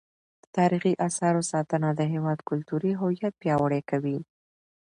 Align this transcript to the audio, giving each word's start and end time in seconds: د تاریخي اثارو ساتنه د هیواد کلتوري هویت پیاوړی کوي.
د 0.41 0.43
تاریخي 0.57 0.93
اثارو 1.07 1.41
ساتنه 1.51 1.89
د 1.95 2.01
هیواد 2.13 2.39
کلتوري 2.49 2.91
هویت 3.01 3.33
پیاوړی 3.41 3.81
کوي. 3.89 4.19